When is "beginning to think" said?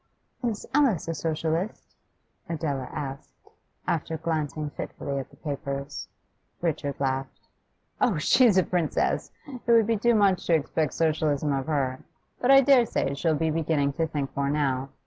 13.51-14.35